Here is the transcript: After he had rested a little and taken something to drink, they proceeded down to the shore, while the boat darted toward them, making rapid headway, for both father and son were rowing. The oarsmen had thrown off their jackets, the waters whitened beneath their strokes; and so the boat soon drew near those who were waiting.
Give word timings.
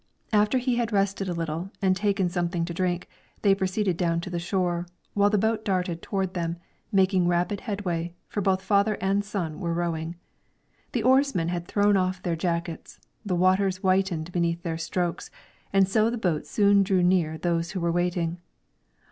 After 0.33 0.57
he 0.57 0.77
had 0.77 0.91
rested 0.91 1.29
a 1.29 1.33
little 1.35 1.69
and 1.79 1.95
taken 1.95 2.27
something 2.27 2.65
to 2.65 2.73
drink, 2.73 3.07
they 3.43 3.53
proceeded 3.53 3.97
down 3.97 4.19
to 4.21 4.31
the 4.31 4.39
shore, 4.39 4.87
while 5.13 5.29
the 5.29 5.37
boat 5.37 5.63
darted 5.63 6.01
toward 6.01 6.33
them, 6.33 6.57
making 6.91 7.27
rapid 7.27 7.61
headway, 7.61 8.15
for 8.27 8.41
both 8.41 8.63
father 8.63 8.97
and 8.99 9.23
son 9.23 9.59
were 9.59 9.75
rowing. 9.75 10.15
The 10.93 11.03
oarsmen 11.03 11.49
had 11.49 11.67
thrown 11.67 11.97
off 11.97 12.19
their 12.23 12.35
jackets, 12.35 12.99
the 13.23 13.35
waters 13.35 13.77
whitened 13.77 14.31
beneath 14.31 14.63
their 14.63 14.79
strokes; 14.79 15.29
and 15.71 15.87
so 15.87 16.09
the 16.09 16.17
boat 16.17 16.47
soon 16.47 16.81
drew 16.81 17.03
near 17.03 17.37
those 17.37 17.73
who 17.73 17.79
were 17.79 17.91
waiting. 17.91 18.39